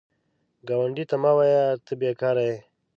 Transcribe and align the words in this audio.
ګاونډي 0.67 1.03
ته 1.09 1.15
مه 1.21 1.31
وایه 1.37 1.63
“ته 1.85 1.93
بېکاره 1.99 2.43
یې” 2.49 2.57